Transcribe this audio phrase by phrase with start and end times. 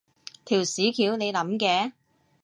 [0.45, 1.91] 條屎橋你諗嘅？